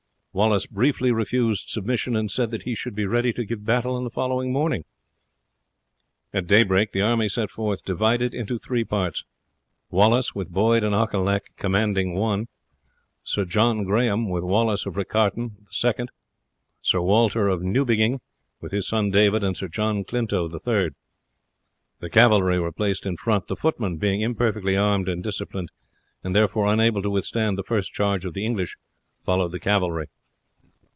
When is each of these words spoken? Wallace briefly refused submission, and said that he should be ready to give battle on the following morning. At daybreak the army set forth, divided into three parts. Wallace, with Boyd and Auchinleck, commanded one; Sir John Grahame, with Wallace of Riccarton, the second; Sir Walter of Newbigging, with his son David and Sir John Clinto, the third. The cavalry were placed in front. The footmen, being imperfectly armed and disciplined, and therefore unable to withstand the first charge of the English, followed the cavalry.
Wallace 0.33 0.65
briefly 0.65 1.11
refused 1.11 1.67
submission, 1.67 2.15
and 2.15 2.31
said 2.31 2.51
that 2.51 2.63
he 2.63 2.73
should 2.73 2.95
be 2.95 3.05
ready 3.05 3.33
to 3.33 3.43
give 3.43 3.65
battle 3.65 3.95
on 3.97 4.05
the 4.05 4.09
following 4.09 4.53
morning. 4.53 4.85
At 6.31 6.47
daybreak 6.47 6.93
the 6.93 7.01
army 7.01 7.27
set 7.27 7.49
forth, 7.49 7.83
divided 7.83 8.33
into 8.33 8.57
three 8.57 8.85
parts. 8.85 9.25
Wallace, 9.89 10.33
with 10.33 10.49
Boyd 10.49 10.85
and 10.85 10.95
Auchinleck, 10.95 11.57
commanded 11.57 12.07
one; 12.15 12.47
Sir 13.25 13.43
John 13.43 13.83
Grahame, 13.83 14.29
with 14.29 14.45
Wallace 14.45 14.85
of 14.85 14.95
Riccarton, 14.95 15.57
the 15.65 15.73
second; 15.73 16.09
Sir 16.81 17.01
Walter 17.01 17.49
of 17.49 17.61
Newbigging, 17.61 18.21
with 18.61 18.71
his 18.71 18.87
son 18.87 19.11
David 19.11 19.43
and 19.43 19.57
Sir 19.57 19.67
John 19.67 20.05
Clinto, 20.05 20.49
the 20.49 20.61
third. 20.61 20.95
The 21.99 22.09
cavalry 22.09 22.57
were 22.57 22.71
placed 22.71 23.05
in 23.05 23.17
front. 23.17 23.47
The 23.47 23.57
footmen, 23.57 23.97
being 23.97 24.21
imperfectly 24.21 24.77
armed 24.77 25.09
and 25.09 25.21
disciplined, 25.21 25.73
and 26.23 26.33
therefore 26.33 26.67
unable 26.71 27.01
to 27.01 27.09
withstand 27.09 27.57
the 27.57 27.63
first 27.63 27.91
charge 27.91 28.23
of 28.23 28.33
the 28.33 28.45
English, 28.45 28.77
followed 29.25 29.51
the 29.51 29.59
cavalry. 29.59 30.05